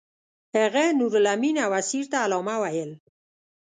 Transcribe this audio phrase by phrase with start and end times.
[0.57, 2.91] هغه نورالامین او اسیر ته علامه ویل.